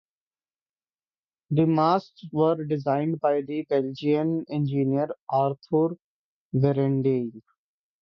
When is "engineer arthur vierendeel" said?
4.49-7.39